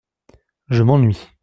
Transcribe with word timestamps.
Je 0.71 0.81
m’ennuie. 0.81 1.29